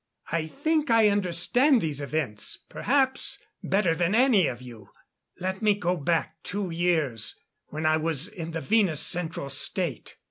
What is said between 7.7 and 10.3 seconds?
I was in the Venus Central State."